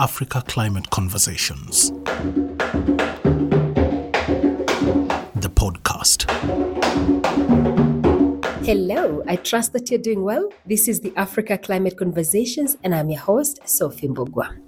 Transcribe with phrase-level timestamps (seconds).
[0.00, 1.90] Africa Climate Conversations.
[5.36, 6.28] The podcast.
[8.64, 10.52] Hello, I trust that you're doing well.
[10.66, 14.67] This is the Africa Climate Conversations, and I'm your host, Sophie Mbugua.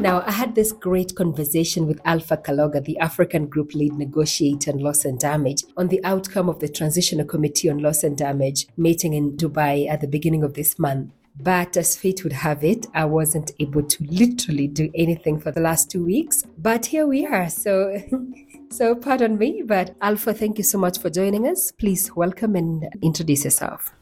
[0.00, 4.78] Now, I had this great conversation with Alpha Kaloga, the African Group Lead Negotiator on
[4.78, 9.12] Loss and Damage, on the outcome of the Transitional Committee on Loss and Damage meeting
[9.12, 11.12] in Dubai at the beginning of this month.
[11.38, 15.60] But as fate would have it, I wasn't able to literally do anything for the
[15.60, 16.44] last two weeks.
[16.56, 17.50] But here we are.
[17.50, 18.02] So,
[18.70, 19.62] so pardon me.
[19.66, 21.72] But Alpha, thank you so much for joining us.
[21.72, 23.92] Please welcome and introduce yourself.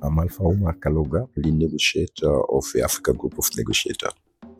[0.00, 4.08] I'm Alpha Oumar Kaloga, lead negotiator of the Africa Group of Negotiator.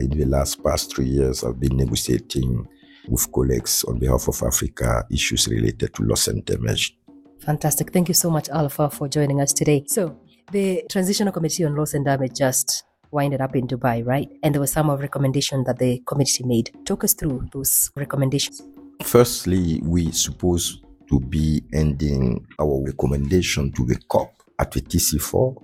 [0.03, 2.67] In the last past three years, I've been negotiating
[3.07, 6.97] with colleagues on behalf of Africa issues related to loss and damage.
[7.39, 7.93] Fantastic.
[7.93, 9.85] Thank you so much, Alpha, for joining us today.
[9.87, 10.19] So,
[10.51, 14.29] the Transitional Committee on Loss and Damage just winded up in Dubai, right?
[14.43, 16.71] And there were some of recommendations that the committee made.
[16.83, 18.61] Talk us through those recommendations.
[19.03, 25.55] Firstly, we supposed to be ending our recommendation to the COP at the TC4,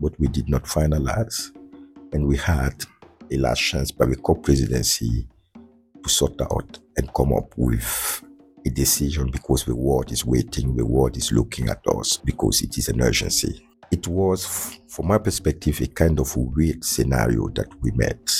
[0.00, 1.50] but we did not finalize.
[2.12, 2.84] And we had
[3.30, 5.26] a last chance by the co-presidency
[6.02, 8.22] to sort out and come up with
[8.66, 12.76] a decision because the world is waiting, the world is looking at us because it
[12.78, 13.66] is an urgency.
[13.90, 18.30] It was, from my perspective, a kind of weird scenario that we met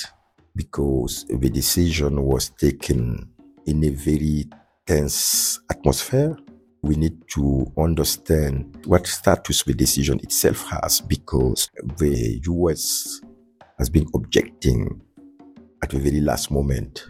[0.55, 3.29] because the decision was taken
[3.67, 4.45] in a very
[4.87, 6.37] tense atmosphere.
[6.83, 11.69] We need to understand what status the decision itself has because
[11.99, 13.21] the US
[13.81, 15.01] has been objecting
[15.83, 17.07] at the very last moment,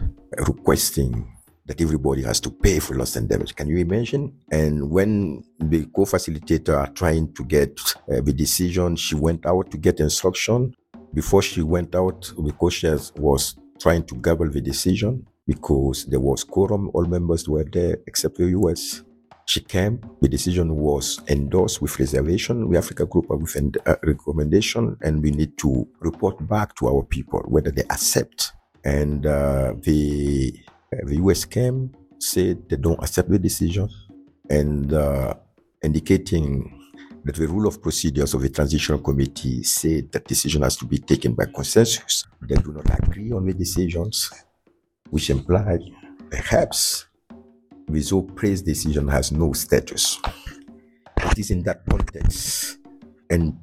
[0.47, 1.27] requesting
[1.65, 3.53] that everybody has to pay for loss and damage.
[3.55, 4.33] Can you imagine?
[4.51, 7.77] And when the co-facilitator are trying to get
[8.09, 10.73] uh, the decision, she went out to get instruction.
[11.13, 16.45] Before she went out, the co-chair was trying to gavel the decision because there was
[16.45, 16.89] quorum.
[16.93, 19.03] All members were there except the US.
[19.45, 19.99] She came.
[20.21, 22.67] The decision was endorsed with reservation.
[22.67, 27.41] We Africa Group with a recommendation, and we need to report back to our people
[27.47, 28.53] whether they accept.
[28.83, 30.53] And uh, the
[31.03, 33.89] the US came, said they don't accept the decision,
[34.49, 35.33] and uh,
[35.83, 36.77] indicating
[37.23, 40.97] that the rule of procedures of the transitional committee said that decision has to be
[40.97, 42.25] taken by consensus.
[42.41, 44.31] They do not agree on the decisions,
[45.09, 45.81] which implied
[46.29, 47.05] perhaps
[47.91, 50.19] the so praised decision has no status.
[51.17, 52.77] It is in that context,
[53.29, 53.55] and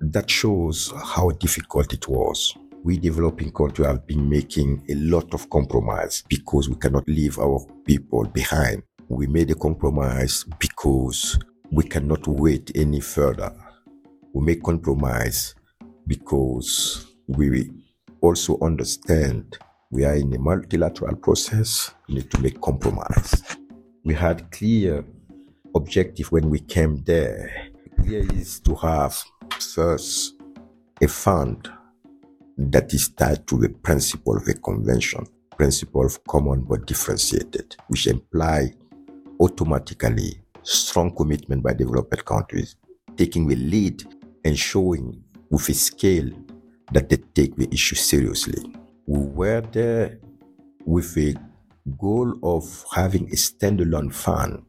[0.00, 2.56] that shows how difficult it was
[2.86, 7.58] we developing country have been making a lot of compromise because we cannot leave our
[7.84, 8.80] people behind.
[9.08, 11.36] We made a compromise because
[11.72, 13.52] we cannot wait any further.
[14.32, 15.56] We make compromise
[16.06, 17.72] because we
[18.20, 19.58] also understand
[19.90, 21.92] we are in a multilateral process.
[22.08, 23.42] We need to make compromise.
[24.04, 25.04] We had clear
[25.74, 27.68] objective when we came there.
[28.00, 29.22] Clear is to have
[29.60, 30.34] first
[31.00, 31.68] a fund
[32.58, 35.26] that is tied to the principle of the convention,
[35.56, 38.72] principle of common but differentiated, which imply
[39.40, 42.76] automatically strong commitment by developed countries,
[43.16, 44.02] taking the lead
[44.44, 46.28] and showing with a scale
[46.92, 48.62] that they take the issue seriously.
[49.06, 50.18] We were there
[50.84, 51.34] with a
[51.98, 54.62] goal of having a standalone fund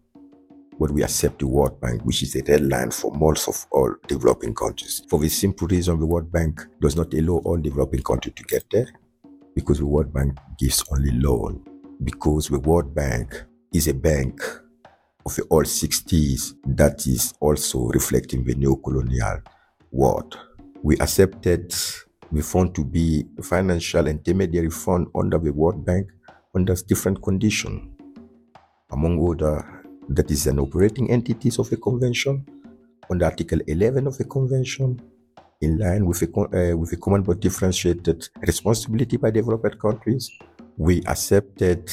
[0.79, 3.93] but we accept the World Bank, which is a red line for most of all
[4.07, 5.01] developing countries.
[5.09, 8.65] For the simple reason the World Bank does not allow all developing countries to get
[8.71, 8.87] there,
[9.55, 11.63] because the World Bank gives only loan.
[12.03, 13.43] Because the World Bank
[13.73, 14.39] is a bank
[15.25, 19.41] of the all 60s that is also reflecting the neo-colonial
[19.91, 20.37] world.
[20.83, 21.73] We accepted
[22.31, 26.07] the found to be a financial intermediary fund under the World Bank
[26.55, 27.81] under different conditions.
[28.91, 32.45] Among other that is an operating entities of a convention
[33.09, 35.00] under Article 11 of the convention,
[35.62, 40.29] in line with a, uh, with a common but differentiated responsibility by developed countries.
[40.77, 41.89] We accepted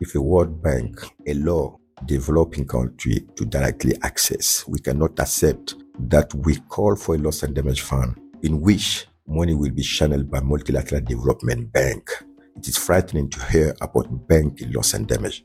[0.00, 4.66] if a World Bank allow developing country to directly access.
[4.68, 9.54] We cannot accept that we call for a loss and damage fund in which money
[9.54, 12.10] will be channeled by multilateral development bank.
[12.56, 15.44] It is frightening to hear about bank loss and damage.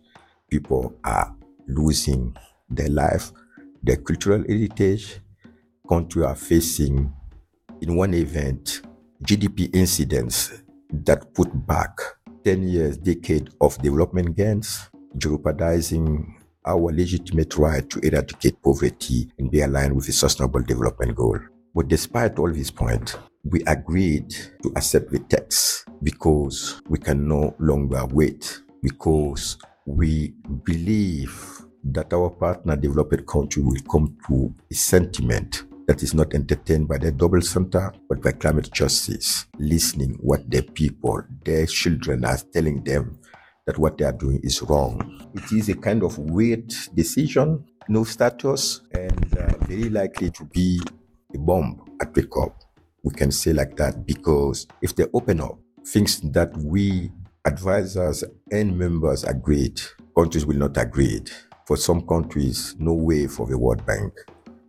[0.50, 1.36] People are
[1.68, 2.36] losing
[2.70, 3.32] their life,
[3.84, 5.20] their cultural heritage.
[5.88, 7.14] Country are facing,
[7.82, 8.82] in one event,
[9.24, 12.00] GDP incidents that put back
[12.46, 19.62] 10 years, decade of development gains, jeopardizing our legitimate right to eradicate poverty and be
[19.62, 21.38] aligned with the Sustainable Development Goal.
[21.76, 24.30] But despite all these points, we agreed
[24.62, 31.34] to accept the text because we can no longer wait, because we believe
[31.84, 36.98] that our partner developed country will come to a sentiment that is not entertained by
[36.98, 42.82] the double center, but by climate justice, listening what their people, their children are telling
[42.86, 43.20] them
[43.66, 45.30] that what they are doing is wrong.
[45.36, 50.80] It is a kind of weird decision, no status, and uh, very likely to be
[51.36, 52.63] a bomb at the COP.
[53.04, 57.12] We can say like that because if they open up things that we
[57.46, 59.82] advisors and members agreed,
[60.18, 61.22] countries will not agree.
[61.68, 64.14] For some countries, no way for the World Bank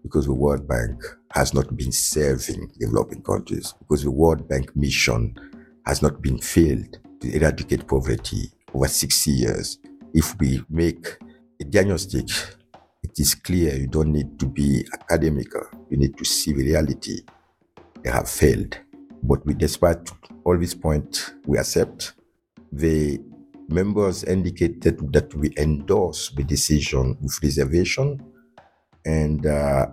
[0.03, 1.03] because the World Bank
[1.33, 5.35] has not been serving developing countries because the World Bank mission
[5.87, 9.79] has not been failed to eradicate poverty over 60 years.
[10.13, 11.07] If we make
[11.61, 12.29] a diagnostic,
[13.03, 15.49] it is clear you don't need to be academic.
[15.91, 17.21] You need to see the reality.
[18.05, 18.79] Have failed.
[19.23, 20.11] But we, despite
[20.45, 22.13] all these points, we accept.
[22.71, 23.21] The
[23.69, 28.21] members indicated that we endorse the decision with reservation,
[29.05, 29.87] and uh,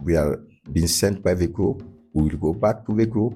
[0.00, 0.40] we are
[0.72, 1.82] being sent by the group.
[2.14, 3.34] We will go back to the group.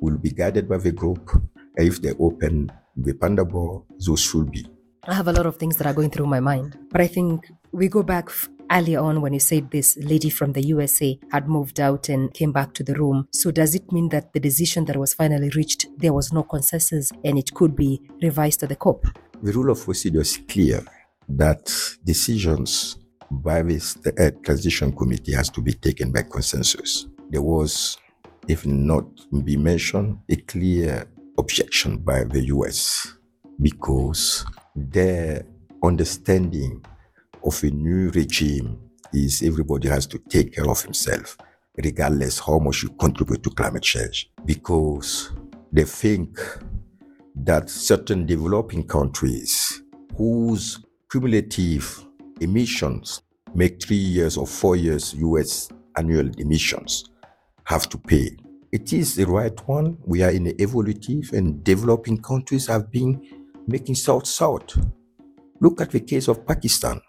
[0.00, 1.30] We will be guided by the group.
[1.76, 4.66] And if they open the panda ball, those should be.
[5.04, 7.48] I have a lot of things that are going through my mind, but I think
[7.72, 8.30] we go back
[8.70, 12.52] earlier on when you said this lady from the USA had moved out and came
[12.52, 13.28] back to the room.
[13.32, 17.12] So does it mean that the decision that was finally reached, there was no consensus
[17.24, 19.06] and it could be revised at the COP?
[19.42, 20.82] The rule of procedure is clear
[21.28, 21.72] that
[22.04, 22.96] decisions
[23.30, 27.06] by this the uh, transition committee has to be taken by consensus.
[27.30, 27.98] There was,
[28.48, 29.04] if not
[29.44, 31.06] be mentioned, a clear
[31.38, 33.14] objection by the US
[33.60, 35.44] because their
[35.82, 36.84] understanding
[37.46, 38.76] of a new regime
[39.14, 41.38] is everybody has to take care of himself,
[41.76, 45.32] regardless how much you contribute to climate change, because
[45.72, 46.38] they think
[47.36, 49.82] that certain developing countries
[50.16, 52.04] whose cumulative
[52.40, 53.22] emissions
[53.54, 57.10] make three years or four years US annual emissions
[57.64, 58.36] have to pay.
[58.72, 59.96] It is the right one.
[60.04, 63.22] We are in an evolutive and developing countries have been
[63.66, 64.76] making south south.
[65.60, 67.00] Look at the case of Pakistan.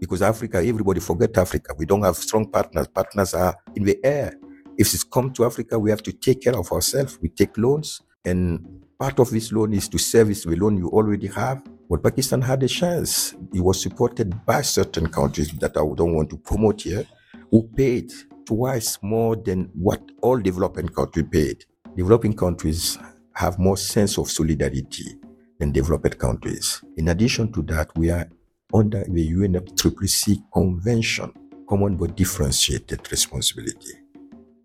[0.00, 1.74] Because Africa, everybody forget Africa.
[1.76, 2.86] We don't have strong partners.
[2.88, 4.34] Partners are in the air.
[4.76, 7.18] If it's come to Africa, we have to take care of ourselves.
[7.20, 8.64] We take loans, and
[8.98, 11.62] part of this loan is to service the loan you already have.
[11.90, 13.34] But Pakistan had a chance.
[13.52, 17.04] It was supported by certain countries that I don't want to promote here,
[17.50, 18.12] who paid
[18.46, 21.64] twice more than what all developing countries paid.
[21.96, 22.98] Developing countries
[23.34, 25.18] have more sense of solidarity
[25.58, 26.82] than developed countries.
[26.96, 28.28] In addition to that, we are
[28.72, 31.32] under the UNFCCC Convention,
[31.68, 33.92] common but differentiated responsibility.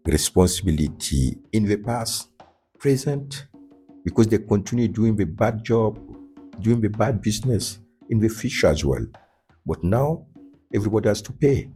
[0.05, 2.29] Responsibility in the past,
[2.77, 3.47] present,
[4.03, 5.97] because they continue doing the bad job,
[6.59, 7.79] doing the bad business
[8.09, 9.05] in the future as well.
[9.65, 10.25] But now,
[10.73, 11.69] everybody has to pay.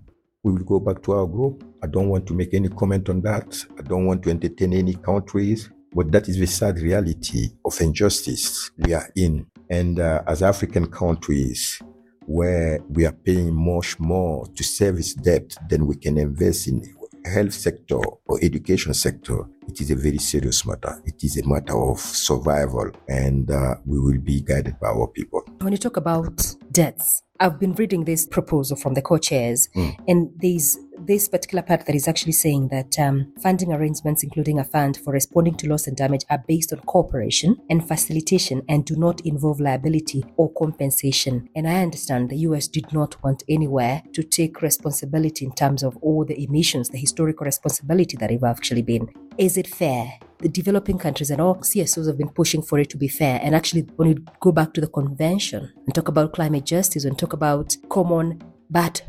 [0.44, 1.64] We will go back to our group.
[1.82, 3.58] I don't want to make any comment on that.
[3.78, 8.72] I don't want to entertain any countries, but that is the sad reality of injustice
[8.78, 9.48] we are in.
[9.70, 11.82] And uh, as African countries,
[12.28, 16.84] where we are paying much more to service debt than we can invest in
[17.26, 21.02] health sector or education sector, it is a very serious matter.
[21.06, 25.42] It is a matter of survival, and uh, we will be guided by our people.
[25.60, 29.70] When you talk about debts, I've been reading this proposal from the co-chairs,
[30.08, 34.64] and there's this particular part that is actually saying that um, funding arrangements, including a
[34.64, 38.96] fund for responding to loss and damage, are based on cooperation and facilitation and do
[38.96, 41.50] not involve liability or compensation.
[41.56, 45.98] And I understand the US did not want anywhere to take responsibility in terms of
[45.98, 49.10] all the emissions, the historical responsibility that have actually been.
[49.38, 50.20] Is it fair?
[50.40, 53.40] The developing countries and all CSOs have been pushing for it to be fair.
[53.42, 57.18] And actually, when you go back to the convention and talk about climate justice and
[57.18, 59.02] talk about common but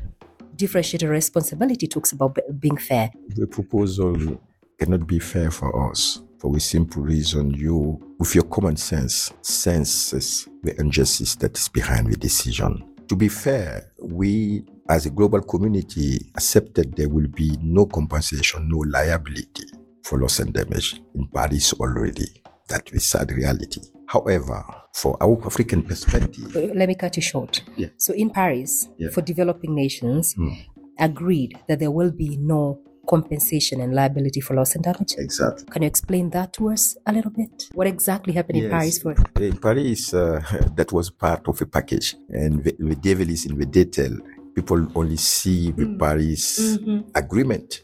[0.58, 3.10] differentiated responsibility, talks about being fair.
[3.28, 4.40] The proposal
[4.78, 7.50] cannot be fair for us for a simple reason.
[7.50, 12.84] You, with your common sense, senses the injustice that is behind the decision.
[13.08, 18.78] To be fair, we as a global community accepted there will be no compensation, no
[18.78, 19.64] liability
[20.02, 22.42] for loss and damage in Paris already.
[22.68, 23.80] That is sad reality.
[24.06, 27.62] However, for our African perspective, Uh, Let me cut you short.
[27.76, 27.88] Yeah.
[27.96, 29.10] So in Paris, Yeah.
[29.10, 30.50] for developing nations, Hmm.
[30.98, 35.14] agreed that there will be no compensation and liability for loss and damage.
[35.16, 35.64] Exactly.
[35.70, 37.68] Can you explain that to us a little bit?
[37.74, 39.14] What exactly happened in Paris for?
[39.40, 40.42] In Paris, uh,
[40.76, 44.14] that was part of a package, and the, the devil is in the detail.
[44.58, 45.98] People only see the mm.
[46.00, 47.14] Paris mm-hmm.
[47.14, 47.80] agreement,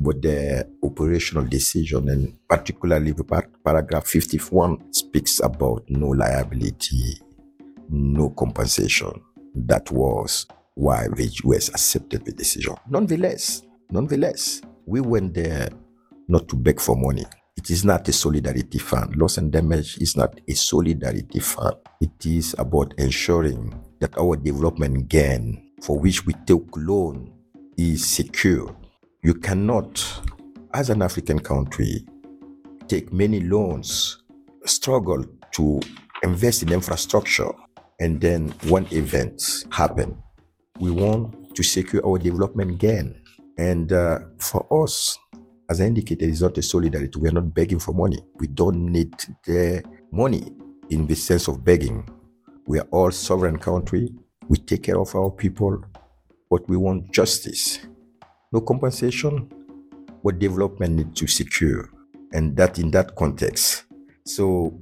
[0.00, 7.20] but the operational decision, and particularly the par- paragraph 51, speaks about no liability,
[7.90, 9.12] no compensation.
[9.54, 12.74] That was why the US accepted the decision.
[12.90, 15.68] Nonetheless, nonetheless, we went there
[16.26, 17.24] not to beg for money.
[17.56, 19.14] It is not a solidarity fund.
[19.14, 21.76] Loss and damage is not a solidarity fund.
[22.00, 27.32] It is about ensuring that our development gain for which we take loan
[27.76, 28.74] is secure.
[29.22, 30.04] You cannot,
[30.72, 32.06] as an African country,
[32.88, 34.22] take many loans,
[34.64, 35.80] struggle to
[36.22, 37.50] invest in infrastructure,
[38.00, 40.16] and then one event happen.
[40.78, 43.22] We want to secure our development again.
[43.58, 45.18] And uh, for us,
[45.70, 47.18] as I indicated, it's not a solidarity.
[47.18, 48.18] We are not begging for money.
[48.36, 49.14] We don't need
[49.44, 50.52] the money
[50.90, 52.08] in the sense of begging.
[52.66, 54.12] We are all sovereign country.
[54.48, 55.84] We take care of our people,
[56.50, 57.80] but we want justice.
[58.52, 59.50] No compensation,
[60.22, 61.90] but development need to secure.
[62.32, 63.84] And that in that context.
[64.24, 64.80] So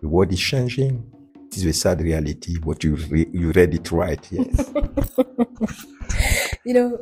[0.00, 1.10] the world is changing.
[1.46, 4.72] It is a sad reality, but you re- you read it right, yes.
[6.66, 6.98] You know,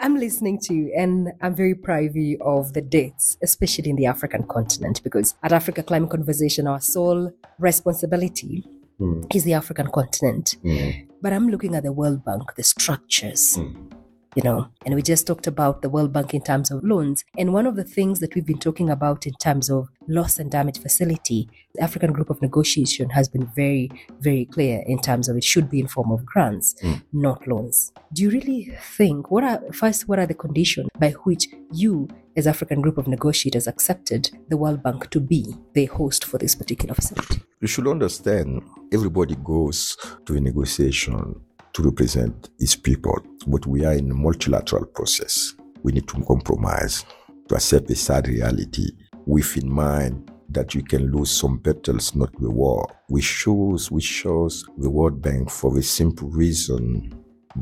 [0.00, 4.44] I'm listening to you and I'm very privy of the dates, especially in the African
[4.44, 8.64] continent, because at Africa Climate Conversation, our sole responsibility
[9.00, 9.34] Mm.
[9.34, 10.56] is the African continent.
[10.64, 11.08] Mm.
[11.20, 13.92] But I'm looking at the World Bank, the structures, mm.
[14.34, 17.24] You know, and we just talked about the World Bank in terms of loans.
[17.36, 20.50] And one of the things that we've been talking about in terms of loss and
[20.50, 25.36] damage facility, the African Group of Negotiation has been very, very clear in terms of
[25.36, 26.94] it should be in form of grants, hmm.
[27.12, 27.92] not loans.
[28.12, 32.46] Do you really think what are first what are the conditions by which you as
[32.46, 36.94] African Group of Negotiators accepted the World Bank to be the host for this particular
[36.94, 37.42] facility?
[37.60, 38.62] You should understand
[38.92, 39.96] everybody goes
[40.26, 41.40] to a negotiation
[41.74, 45.54] to represent its people, but we are in a multilateral process.
[45.82, 47.04] We need to compromise
[47.48, 48.88] to accept a sad reality
[49.26, 52.86] with in mind that you can lose some battles, not the war.
[53.08, 57.12] We choose, we chose the World Bank for the simple reason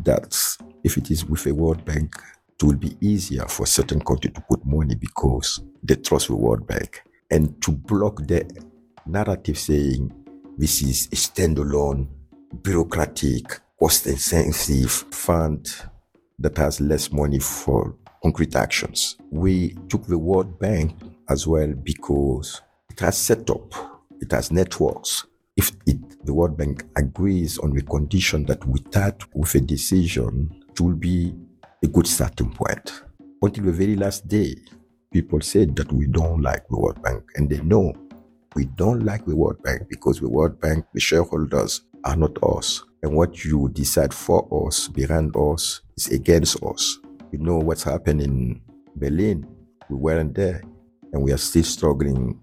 [0.03, 0.37] that
[0.83, 2.15] if it is with a World Bank,
[2.49, 6.67] it will be easier for certain country to put money because they trust the World
[6.67, 7.03] Bank.
[7.31, 8.45] And to block the
[9.07, 10.13] narrative saying
[10.59, 12.09] this is a standalone,
[12.63, 15.67] bureaucratic, cost intensive fund
[16.39, 19.17] that has less money for concrete actions.
[19.31, 20.93] We took the World Bank
[21.31, 22.61] as well because
[22.91, 23.73] it has set up,
[24.21, 25.25] it has networks.
[25.57, 30.63] If it, the World Bank agrees on the condition that we start with a decision,
[30.69, 31.35] it will be
[31.83, 33.03] a good starting point.
[33.41, 34.57] Until the very last day,
[35.11, 37.95] people said that we don't like the World Bank, and they know
[38.55, 42.85] we don't like the World Bank because the World Bank, the shareholders are not us.
[43.03, 46.99] And what you decide for us, behind us, is against us.
[47.33, 48.61] You know what's happened in
[48.97, 49.47] Berlin.
[49.89, 50.63] We weren't there,
[51.13, 52.39] and we are still struggling,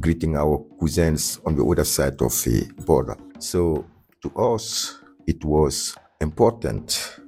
[0.00, 3.16] greeting our cousins on the other side of the border.
[3.38, 3.84] So
[4.22, 7.18] to us, it was important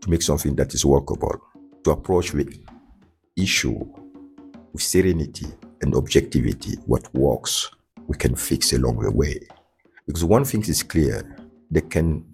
[0.00, 1.40] to make something that is workable,
[1.84, 2.60] to approach the
[3.36, 3.78] issue
[4.72, 5.46] with serenity
[5.82, 6.76] and objectivity.
[6.86, 7.70] What works,
[8.06, 9.46] we can fix along the way.
[10.06, 11.36] Because one thing is clear.
[11.70, 12.24] They can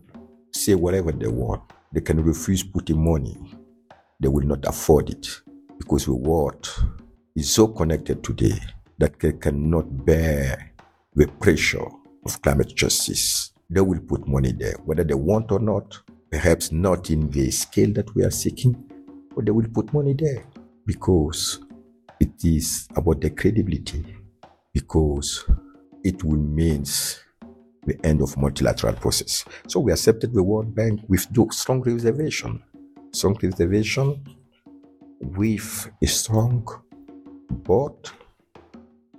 [0.51, 1.63] say whatever they want,
[1.93, 3.37] they can refuse putting money,
[4.21, 5.27] they will not afford it.
[5.79, 6.69] Because the world
[7.35, 8.59] is so connected today
[8.99, 10.73] that they cannot bear
[11.15, 11.87] the pressure
[12.25, 13.53] of climate justice.
[13.71, 15.99] They will put money there, whether they want or not,
[16.31, 18.77] perhaps not in the scale that we are seeking,
[19.35, 20.45] but they will put money there.
[20.85, 21.61] Because
[22.21, 24.05] it is about their credibility,
[24.73, 25.45] because
[26.05, 26.85] it will mean
[27.87, 29.45] the end of multilateral process.
[29.67, 32.63] So we accepted the World Bank with strong reservation,
[33.13, 34.25] strong reservation
[35.21, 36.67] with a strong
[37.51, 38.11] board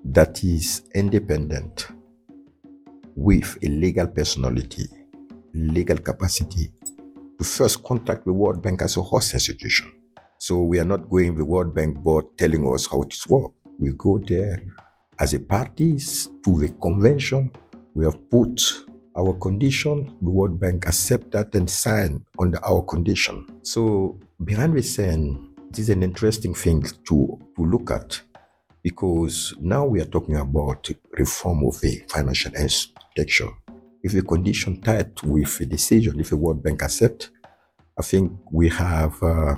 [0.06, 1.88] that is independent
[3.16, 4.88] with a legal personality,
[5.54, 6.72] legal capacity
[7.38, 9.92] to first contact the World Bank as a host institution.
[10.38, 13.56] So we are not going the World Bank board telling us how it works.
[13.80, 14.62] We go there
[15.20, 17.52] as a parties to the convention.
[17.96, 18.86] We have put
[19.16, 20.18] our condition.
[20.22, 23.46] The World Bank accept that and sign under our condition.
[23.62, 28.22] So behind the scene, it is an interesting thing to, to look at
[28.82, 33.50] because now we are talking about reform of the financial architecture.
[34.02, 37.30] If the condition tied with a decision, if the World Bank accept,
[37.98, 39.56] I think we have uh,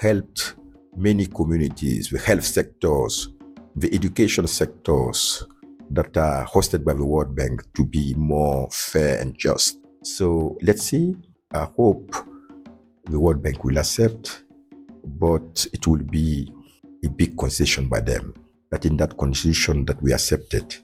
[0.00, 0.54] helped
[0.96, 3.28] many communities, the health sectors,
[3.76, 5.44] the education sectors
[5.90, 9.78] that are hosted by the World Bank to be more fair and just.
[10.02, 11.16] So let's see.
[11.52, 12.14] I hope
[13.04, 14.44] the World Bank will accept,
[15.04, 16.52] but it will be
[17.04, 18.34] a big concession by them.
[18.70, 20.76] That in that concession that we accepted,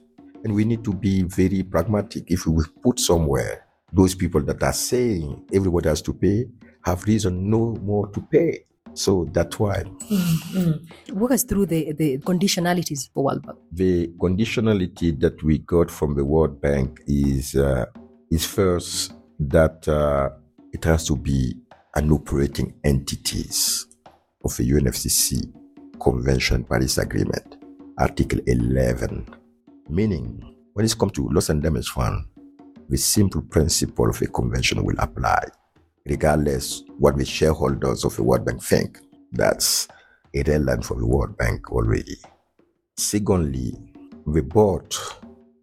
[0.43, 2.31] and we need to be very pragmatic.
[2.31, 6.45] If we put somewhere those people that are saying everybody has to pay
[6.83, 8.65] have reason no more to pay.
[8.95, 9.83] So that's why.
[9.83, 11.19] Mm-hmm.
[11.19, 13.59] Walk us through the, the conditionalities for World Bank.
[13.71, 17.85] The conditionality that we got from the World Bank is uh,
[18.31, 20.29] is first that uh,
[20.73, 21.55] it has to be
[21.95, 23.85] an operating entities
[24.43, 25.53] of the UNFCCC
[25.99, 27.57] Convention Paris Agreement,
[27.97, 29.25] Article 11
[29.87, 32.25] Meaning, when it's come to loss and damage fund,
[32.89, 35.43] the simple principle of a convention will apply,
[36.05, 38.99] regardless what the shareholders of the World Bank think.
[39.31, 39.87] That's
[40.33, 42.17] irrelevant for the World Bank already.
[42.97, 43.73] Secondly,
[44.27, 44.95] the board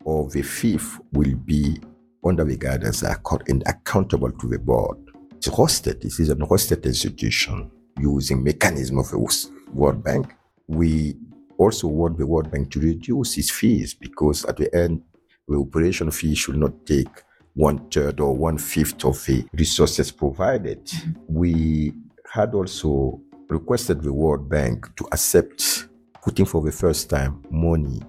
[0.04, 1.80] or the FIF will be
[2.24, 4.98] under the guidance and accountable to the board.
[5.36, 6.00] It's hosted.
[6.00, 10.34] This is an hosted institution using mechanism of the World Bank.
[10.68, 11.16] We
[11.58, 15.02] also want the World Bank to reduce its fees because at the end,
[15.48, 17.08] the operation fee should not take
[17.54, 20.84] one third or one fifth of the resources provided.
[20.86, 21.12] Mm-hmm.
[21.28, 21.92] We
[22.32, 25.88] had also requested the World Bank to accept
[26.22, 28.00] putting for the first time money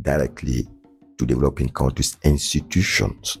[0.00, 0.68] directly
[1.16, 3.38] to developing countries' institutions.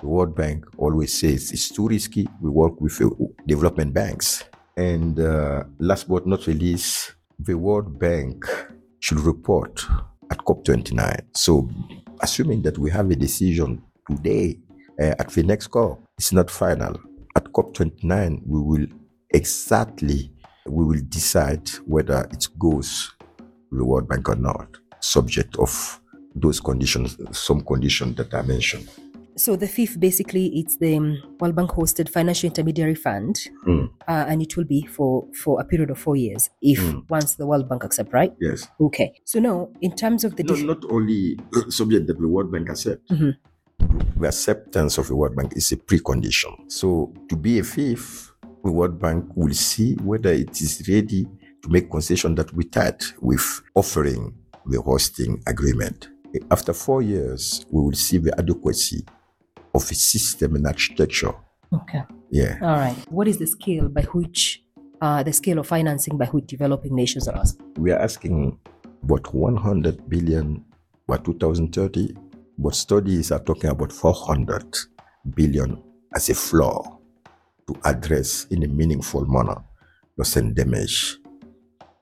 [0.00, 2.28] The World Bank always says it's too risky.
[2.40, 3.00] We work with
[3.46, 4.44] development banks.
[4.76, 8.44] And uh, last but not least, the World Bank
[9.00, 9.84] should report
[10.30, 11.20] at COP29.
[11.34, 11.68] So,
[12.20, 14.58] assuming that we have a decision today
[15.00, 17.00] uh, at the next COP, it's not final.
[17.36, 18.86] At COP29, we will
[19.30, 20.30] exactly
[20.66, 24.68] we will decide whether it goes to the World Bank or not,
[25.00, 26.00] subject of
[26.34, 28.88] those conditions, some conditions that I mentioned.
[29.36, 33.90] So the FIF, basically it's the um, World Bank hosted financial intermediary fund, mm.
[34.06, 37.02] uh, and it will be for for a period of four years if mm.
[37.10, 38.32] once the World Bank accept, right?
[38.40, 38.68] Yes.
[38.80, 39.20] Okay.
[39.24, 42.68] So now, in terms of the no, not only uh, subject that the World Bank
[42.70, 43.08] accept.
[43.10, 43.30] Mm-hmm.
[44.16, 46.70] The acceptance of the World Bank is a precondition.
[46.70, 48.32] So to be a FIF,
[48.64, 51.26] the World Bank will see whether it is ready
[51.62, 54.32] to make concession that we had with offering
[54.66, 56.08] the hosting agreement.
[56.50, 59.04] After four years, we will see the adequacy
[59.74, 61.32] of a system and architecture.
[61.72, 62.02] Okay.
[62.30, 62.58] Yeah.
[62.62, 62.96] All right.
[63.10, 64.62] What is the scale by which,
[65.00, 67.66] uh, the scale of financing by which developing nations are asking?
[67.78, 68.58] We are asking
[69.02, 70.64] about 100 billion
[71.06, 72.14] by 2030,
[72.64, 74.64] but studies are talking about 400
[75.36, 75.82] billion
[76.16, 76.98] as a floor
[77.66, 79.62] to address in a meaningful manner
[80.16, 81.18] loss and damage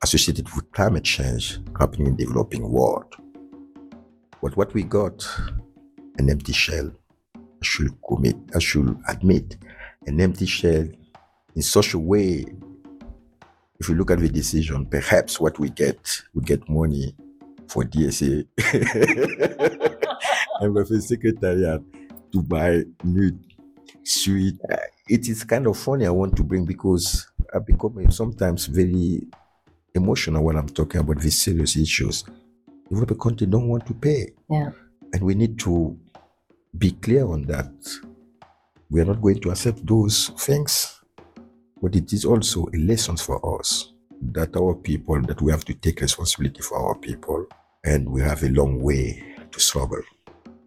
[0.04, 3.12] associated with climate change happening in the developing world.
[4.40, 5.28] But what we got,
[6.18, 6.92] an empty shell
[7.34, 9.56] I should commit, I should admit,
[10.06, 10.86] an empty shell
[11.56, 12.46] in such a way.
[13.80, 17.16] If you look at the decision, perhaps what we get, we get money
[17.66, 18.46] for DSA
[20.62, 21.82] and with the secretariat
[22.32, 23.36] to buy new
[24.04, 24.58] suite.
[24.70, 24.76] Uh,
[25.08, 29.26] it is kind of funny I want to bring because I become sometimes very
[29.94, 32.24] emotional when I'm talking about these serious issues.
[32.88, 34.30] Developing country don't want to pay.
[34.48, 34.70] Yeah.
[35.12, 35.98] And we need to
[36.78, 37.72] be clear on that.
[38.88, 41.00] We are not going to accept those things,
[41.82, 43.92] but it is also a lesson for us
[44.32, 47.46] that our people, that we have to take responsibility for our people,
[47.84, 50.02] and we have a long way to struggle.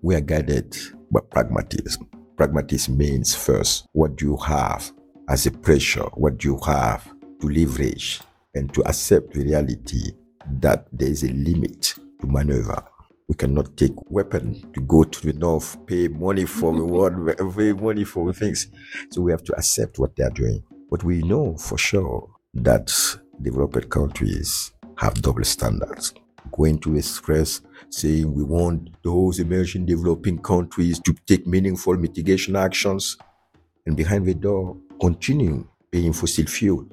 [0.02, 0.76] We are guided
[1.12, 2.10] by pragmatism.
[2.38, 4.92] Pragmatism means first, what do you have
[5.30, 6.06] as a pressure?
[6.16, 7.08] What do you have
[7.42, 8.22] to leverage
[8.54, 10.12] and to accept the reality
[10.60, 12.84] that there is a limit to maneuver
[13.28, 17.74] we cannot take weapon to go to the north, pay money for the world, pay
[17.74, 18.68] money for things.
[19.10, 20.64] So we have to accept what they are doing.
[20.92, 22.94] But we know for sure that
[23.42, 26.14] developed countries have double standards.
[26.52, 33.18] Going to express saying we want those emerging developing countries to take meaningful mitigation actions
[33.86, 36.86] and behind the door continue paying fossil fuel.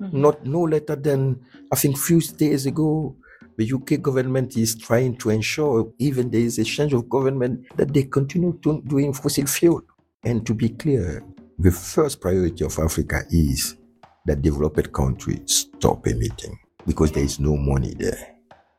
[0.00, 0.20] Mm-hmm.
[0.20, 1.40] Not no later than
[1.72, 3.16] I think few days ago
[3.56, 7.92] the UK government is trying to ensure, even there is a change of government, that
[7.92, 9.82] they continue to doing fossil fuel.
[10.24, 11.22] And to be clear,
[11.58, 13.76] the first priority of Africa is
[14.24, 18.36] that developed countries stop emitting because there is no money there.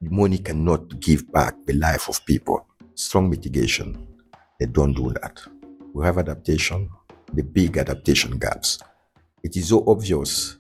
[0.10, 2.66] Money cannot give back the life of people.
[2.96, 4.08] Strong mitigation,
[4.60, 5.40] they don't do that.
[5.94, 6.90] We have adaptation,
[7.32, 8.80] the big adaptation gaps.
[9.44, 10.58] It is so obvious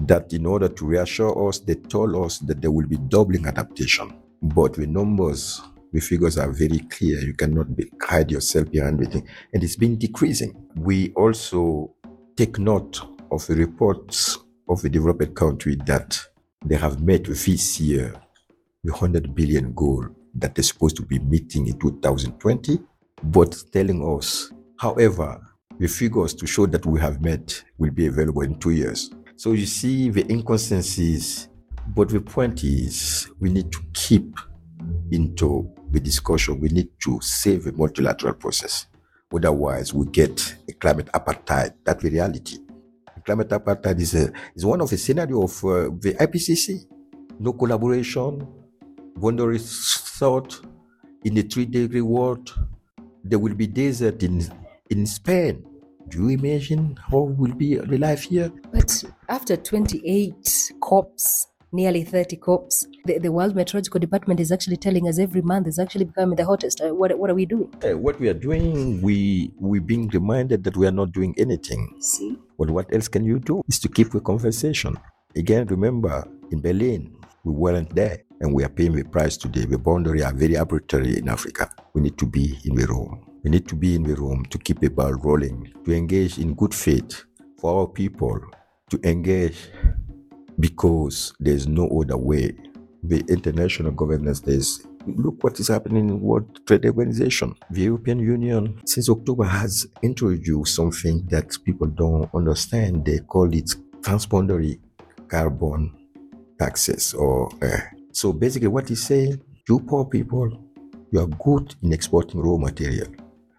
[0.00, 4.14] that in order to reassure us, they told us that there will be doubling adaptation.
[4.42, 7.20] But the numbers, the figures are very clear.
[7.20, 9.28] You cannot be, hide yourself behind anything.
[9.52, 10.56] And it's been decreasing.
[10.74, 11.94] We also
[12.36, 16.20] take note of the reports of the developed country that
[16.64, 18.20] they have met this year
[18.84, 22.80] the 100 billion goal that they're supposed to be meeting in 2020,
[23.24, 25.40] but telling us, however,
[25.78, 29.10] the figures to show that we have met will be available in two years.
[29.36, 31.48] So you see the inconsistencies,
[31.94, 34.36] but the point is we need to keep
[35.12, 36.60] into the discussion.
[36.60, 38.86] We need to save the multilateral process.
[39.32, 41.74] Otherwise, we get a climate apartheid.
[41.84, 42.58] That's the reality.
[43.24, 46.84] Climate apartheid is, a, is one of the scenario of uh, the IPCC.
[47.38, 48.46] No collaboration,
[49.22, 50.60] boundary thought
[51.24, 52.52] in a three degree world.
[53.24, 54.44] There will be desert in,
[54.90, 55.64] in Spain.
[56.08, 58.50] Do you imagine how will be the life here?
[58.72, 65.08] But after 28 COPs, nearly 30 COPs, the, the World Meteorological Department is actually telling
[65.08, 66.80] us every month is actually becoming the hottest.
[66.80, 67.72] Uh, what, what are we doing?
[67.84, 71.94] Uh, what we are doing, we we being reminded that we are not doing anything.
[72.00, 72.36] See?
[72.58, 73.62] But what else can you do?
[73.68, 74.98] Is to keep the conversation.
[75.36, 79.64] Again, remember in Berlin, we weren't there and we are paying the price today.
[79.64, 81.70] The boundary are very arbitrary in Africa.
[81.94, 83.24] We need to be in the room.
[83.44, 86.54] We need to be in the room to keep the ball rolling, to engage in
[86.54, 87.24] good faith
[87.58, 88.40] for our people,
[88.90, 89.70] to engage
[90.58, 92.54] because there's no other way.
[93.04, 97.54] The international governance, there's look what is happening in World Trade Organization.
[97.70, 103.04] The European Union, since October, has introduced something that people don't understand.
[103.04, 104.80] They call it transboundary
[105.28, 105.92] carbon
[106.58, 107.14] taxes.
[107.14, 107.78] Or uh,
[108.12, 110.50] so basically, what he's saying, you poor people,
[111.10, 113.08] you are good in exporting raw material,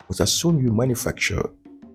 [0.08, 1.50] but as soon you manufacture,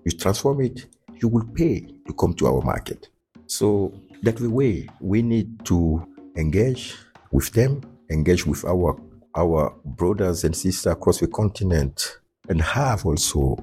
[0.05, 0.85] you transform it,
[1.21, 3.09] you will pay to come to our market.
[3.47, 6.05] So that's the way we need to
[6.37, 6.95] engage
[7.31, 8.99] with them, engage with our
[9.35, 12.19] our brothers and sisters across the continent,
[12.49, 13.57] and have also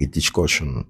[0.00, 0.84] a discussion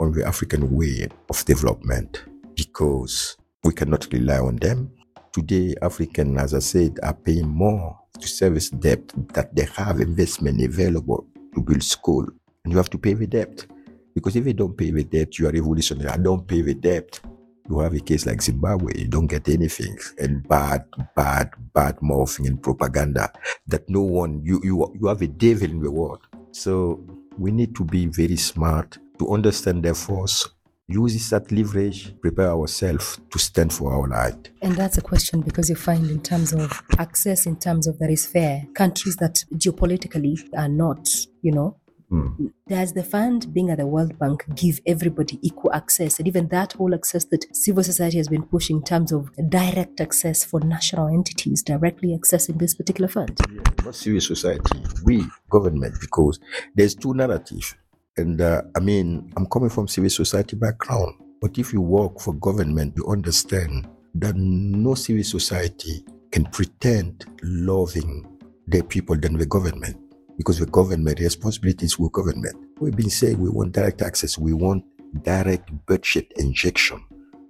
[0.00, 4.90] on the African way of development because we cannot rely on them.
[5.36, 10.62] Today, Africans, as I said, are paying more to service debt that they have investment
[10.62, 12.26] available to build school.
[12.64, 13.66] And you have to pay the debt.
[14.14, 16.08] Because if you don't pay the debt, you are revolutionary.
[16.08, 17.20] I don't pay the debt.
[17.68, 19.98] You have a case like Zimbabwe, you don't get anything.
[20.18, 23.30] And bad, bad, bad morphing and propaganda
[23.66, 26.26] that no one, you, you, you have a devil in the world.
[26.52, 27.04] So
[27.36, 30.48] we need to be very smart to understand their force,
[30.88, 34.50] use that leverage, prepare ourselves to stand for our light.
[34.62, 38.10] And that's a question because you find, in terms of access, in terms of that
[38.10, 41.08] is fair, countries that geopolitically are not,
[41.42, 41.76] you know,
[42.08, 42.52] Mm.
[42.68, 46.20] does the fund being at the World Bank give everybody equal access?
[46.20, 50.00] And even that whole access that civil society has been pushing in terms of direct
[50.00, 53.36] access for national entities directly accessing this particular fund?
[53.52, 56.38] Yeah, not civil society, we government, because
[56.76, 57.74] there's two narratives.
[58.16, 62.34] And uh, I mean, I'm coming from civil society background, but if you work for
[62.34, 68.26] government, you understand that no civil society can pretend loving
[68.66, 69.96] their people than the government,
[70.36, 72.56] because the government responsibilities with government.
[72.80, 74.84] We've been saying we want direct access, we want
[75.22, 77.04] direct budget injection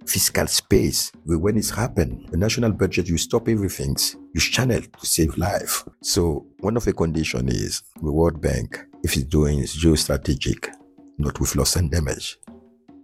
[0.05, 1.11] fiscal space.
[1.25, 3.97] When it's happened, the national budget, you stop everything,
[4.33, 5.83] you channel to save life.
[6.01, 10.69] So one of the condition is the World Bank, if it's doing its geostrategic,
[11.17, 12.37] not with loss and damage.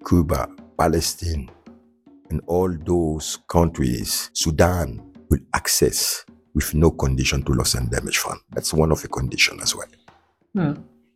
[0.08, 1.50] Cuba, Palestine,
[2.30, 8.40] and all those countries, Sudan, will access with no condition to loss and damage fund.
[8.52, 9.88] That's one of the condition as well.
[10.54, 10.74] Hmm.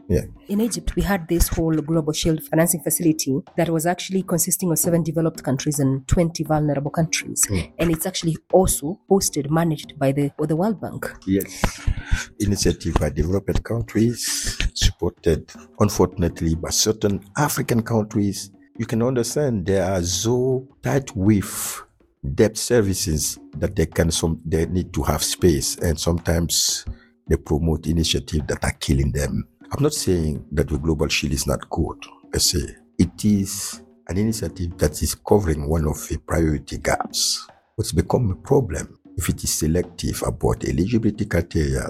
[0.09, 0.21] Yeah.
[0.47, 4.79] In Egypt, we had this whole global shield financing facility that was actually consisting of
[4.79, 7.45] seven developed countries and 20 vulnerable countries.
[7.47, 7.59] Hmm.
[7.77, 11.13] And it's actually also hosted, managed by the, the World Bank.
[11.25, 11.81] Yes.
[12.39, 18.51] Initiative by developed countries, supported unfortunately by certain African countries.
[18.77, 21.81] You can understand they are so tight with
[22.35, 26.85] debt services that they can some they need to have space and sometimes
[27.27, 29.47] they promote initiatives that are killing them.
[29.69, 31.97] I'm not saying that the global shield is not good
[32.31, 32.75] per se.
[32.97, 37.45] It is an initiative that is covering one of the priority gaps.
[37.75, 41.85] What's become a problem if it is selective about eligibility criteria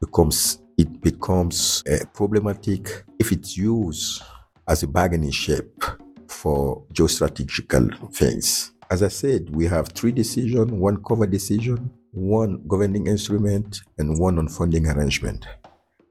[0.00, 4.22] becomes it becomes uh, problematic if it's used
[4.66, 5.84] as a bargaining chip
[6.26, 8.72] for geostrategical things.
[8.90, 14.38] As I said, we have three decisions, one cover decision, one governing instrument, and one
[14.38, 15.46] on funding arrangement.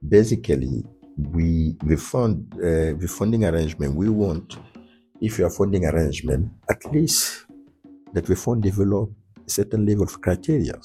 [0.08, 0.86] Basically,
[1.34, 4.58] we the fund uh, the funding arrangement we want
[5.22, 7.46] if you are funding arrangement at least
[8.14, 9.10] that the fund develop
[9.46, 10.80] a certain level of criteria.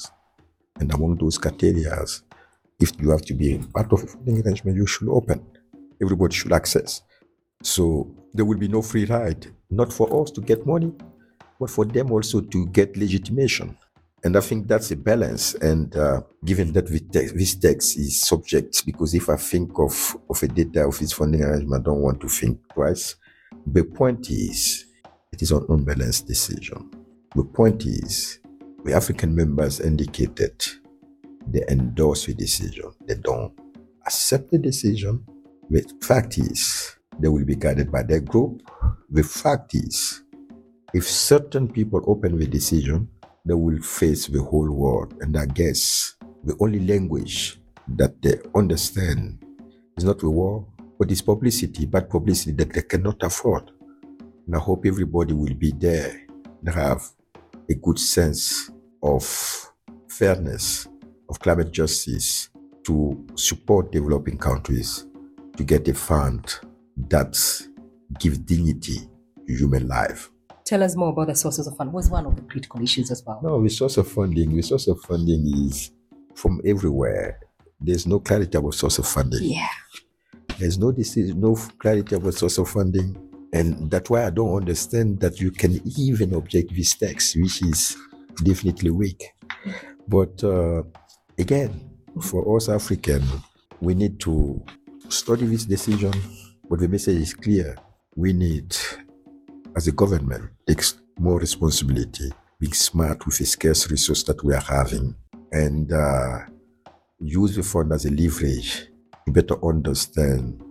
[0.80, 2.04] And among those criteria,
[2.80, 5.44] if you have to be part of a funding arrangement, you should open.
[6.02, 7.02] Everybody should access.
[7.62, 10.92] So there will be no free ride, not for us to get money,
[11.58, 13.76] but for them also to get legitimation.
[14.24, 15.54] And I think that's a balance.
[15.54, 20.48] And uh, given that this text is subject, because if I think of, of a
[20.48, 23.16] data of its funding arrangement, I don't want to think twice.
[23.66, 24.86] The point is,
[25.30, 26.90] it is an unbalanced decision.
[27.36, 28.38] The point is,
[28.84, 30.64] the African members indicated
[31.46, 32.92] they endorse the decision.
[33.06, 33.52] They don't
[34.06, 35.24] accept the decision.
[35.68, 38.62] The fact is, they will be guided by their group.
[39.10, 40.22] The fact is,
[40.94, 43.08] if certain people open the decision,
[43.44, 45.14] they will face the whole world.
[45.20, 49.44] And I guess the only language that they understand
[49.96, 50.66] is not the war,
[50.98, 53.70] but it's publicity, bad publicity that they cannot afford.
[54.46, 56.26] And I hope everybody will be there
[56.60, 57.02] and have
[57.70, 58.70] a good sense
[59.02, 59.24] of
[60.08, 60.88] fairness,
[61.28, 62.50] of climate justice
[62.84, 65.06] to support developing countries
[65.56, 66.54] to get a fund
[67.08, 67.34] that
[68.18, 69.08] gives dignity
[69.46, 70.30] to human life.
[70.64, 71.92] Tell us more about the sources of funding.
[71.92, 73.38] What's one of the critical issues as well?
[73.42, 75.90] No, the source of funding, the source of funding is
[76.34, 77.38] from everywhere.
[77.78, 79.42] There's no clarity about source of funding.
[79.42, 79.68] Yeah.
[80.58, 83.14] There's no decision, no clarity about source of funding.
[83.52, 87.96] And that's why I don't understand that you can even object this text, which is
[88.42, 89.22] definitely weak.
[90.08, 90.82] But uh,
[91.38, 91.90] again,
[92.22, 93.22] for us African,
[93.80, 94.64] we need to
[95.10, 96.12] study this decision,
[96.70, 97.76] but the message is clear.
[98.16, 98.74] We need
[99.76, 104.60] as a government, takes more responsibility, being smart with the scarce resource that we are
[104.60, 105.14] having,
[105.52, 106.38] and uh,
[107.20, 108.88] use the fund as a leverage
[109.26, 110.62] to better understand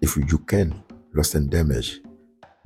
[0.00, 0.82] if you can
[1.16, 2.00] loss and damage,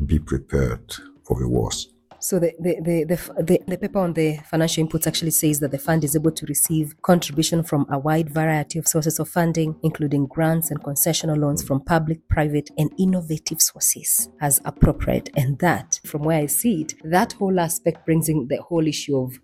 [0.05, 0.93] be prepared
[1.25, 1.95] for the worst.
[2.23, 5.79] So the, the, the, the, the, paper on the financial inputs actually says that the
[5.79, 10.27] fund is able to receive contribution from a wide variety of sources of funding, including
[10.27, 15.31] grants and concessional loans from public, private, and innovative sources as appropriate.
[15.35, 19.17] And that, from where I see it, that whole aspect brings in the whole issue
[19.17, 19.41] of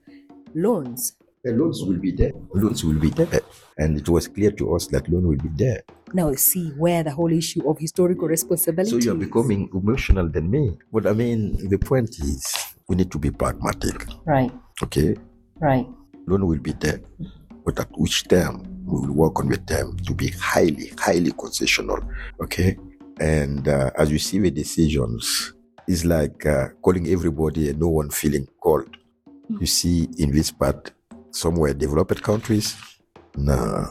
[0.55, 1.15] loans.
[1.45, 2.33] The loans will be there.
[2.53, 3.41] Loans will be there.
[3.79, 5.83] And it was clear to us that loan will be there.
[6.13, 8.91] Now see where the whole issue of historical responsibility.
[8.91, 10.79] So you're becoming emotional than me.
[10.93, 14.07] But I mean, the point is we need to be pragmatic.
[14.25, 14.53] Right.
[14.83, 15.17] Okay.
[15.59, 15.87] Right.
[16.27, 17.01] Loan will be there,
[17.65, 22.07] but at which term we will work on the term to be highly, highly concessional.
[22.41, 22.77] Okay.
[23.19, 25.55] And uh, as you see the decisions,
[25.89, 28.97] it's like uh, calling everybody and no one feeling called.
[29.51, 29.61] Mm.
[29.61, 30.93] You see, in this part,
[31.31, 32.77] somewhere developed countries,
[33.37, 33.89] no.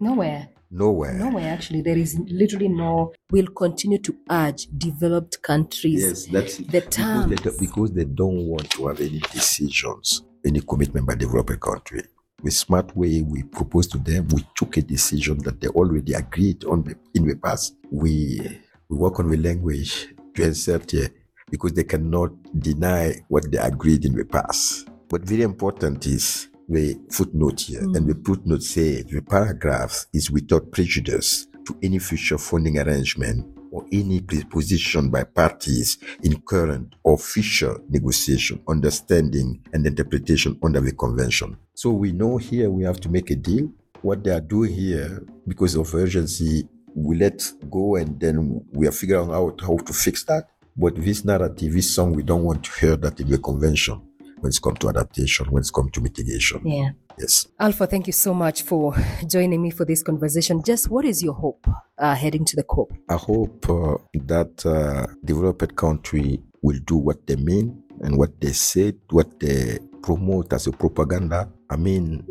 [0.00, 0.48] Nowhere.
[0.70, 1.14] Nowhere.
[1.14, 1.82] Nowhere, actually.
[1.82, 3.12] There is literally no.
[3.30, 6.02] We'll continue to urge developed countries.
[6.02, 7.26] Yes, that's the terms.
[7.30, 12.02] Because they, because they don't want to have any decisions, any commitment by developing country.
[12.42, 16.64] The smart way we proposed to them, we took a decision that they already agreed
[16.64, 17.76] on in the past.
[17.90, 18.40] We
[18.88, 21.08] we work on the language to insert here
[21.50, 24.88] because they cannot deny what they agreed in the past.
[25.08, 27.96] But very important is the footnote here, mm.
[27.96, 33.84] and the footnote says the paragraphs is without prejudice to any future funding arrangement or
[33.92, 41.56] any position by parties in current or future negotiation, understanding, and interpretation under the convention.
[41.74, 43.70] So we know here we have to make a deal.
[44.02, 48.92] What they are doing here, because of urgency, we let go and then we are
[48.92, 50.48] figuring out how to fix that.
[50.76, 54.00] But this narrative, this song, we don't want to hear that in the convention
[54.40, 56.60] when it's come to adaptation, when it's come to mitigation.
[56.66, 56.90] Yeah.
[57.18, 57.46] Yes.
[57.58, 58.94] Alpha, thank you so much for
[59.26, 60.62] joining me for this conversation.
[60.64, 61.66] Just what is your hope
[61.98, 62.92] uh, heading to the COP?
[63.08, 68.52] I hope uh, that uh, developed country will do what they mean and what they
[68.52, 71.50] say, what they promote as a propaganda.
[71.68, 72.26] I mean,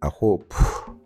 [0.00, 0.54] I hope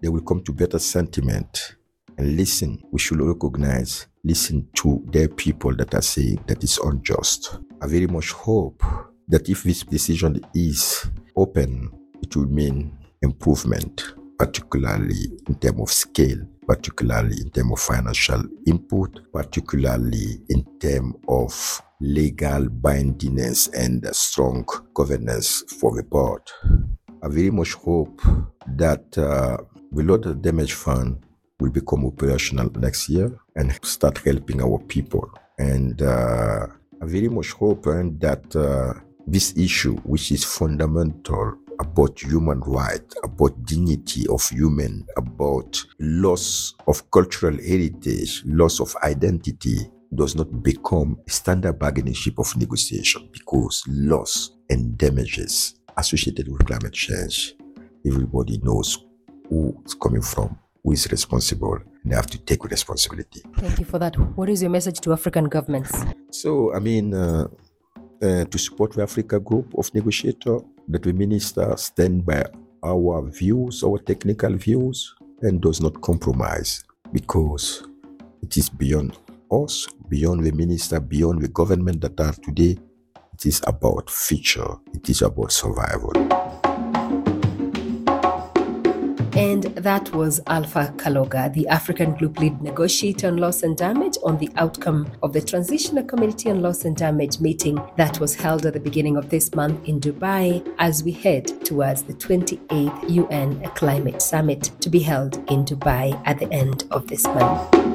[0.01, 1.75] they will come to better sentiment
[2.19, 2.81] and listen.
[2.93, 7.59] We should recognize, listen to their people that are saying that it's unjust.
[7.83, 8.83] I very much hope
[9.29, 11.91] that if this decision is open,
[12.23, 19.33] it will mean improvement, particularly in terms of scale, particularly in terms of financial input,
[19.33, 26.43] particularly in terms of legal bindiness and strong governance for the board.
[27.23, 28.21] I very much hope
[28.77, 29.57] that uh,
[29.93, 31.25] the Loss and Damage Fund
[31.59, 35.31] will become operational next year and start helping our people.
[35.59, 36.67] And uh,
[37.01, 43.65] I very much hope that uh, this issue, which is fundamental about human rights, about
[43.65, 51.31] dignity of human, about loss of cultural heritage, loss of identity, does not become a
[51.31, 57.55] standard bargaining chip of negotiation because loss and damages associated with climate change,
[58.07, 59.05] everybody knows
[59.49, 63.43] who it's coming from, who is responsible, and they have to take responsibility.
[63.57, 64.17] Thank you for that.
[64.37, 66.05] What is your message to African governments?
[66.31, 67.49] So, I mean, uh,
[68.22, 72.44] uh, to support the Africa group of negotiators, that the minister stand by
[72.85, 77.87] our views, our technical views, and does not compromise because
[78.42, 79.18] it is beyond
[79.50, 82.79] us, beyond the minister, beyond the government that are today.
[83.35, 84.76] It is about future.
[84.94, 86.12] It is about survival.
[89.37, 94.38] And that was Alpha Kaloga, the African Group Lead Negotiator on Loss and Damage, on
[94.38, 98.72] the outcome of the Transitional Committee on Loss and Damage meeting that was held at
[98.72, 104.22] the beginning of this month in Dubai as we head towards the 28th UN Climate
[104.22, 107.86] Summit to be held in Dubai at the end of this month.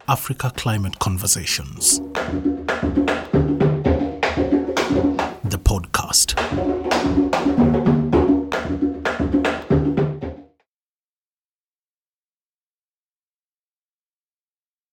[0.08, 2.00] Africa Climate Conversations.
[6.10, 6.49] Podcast.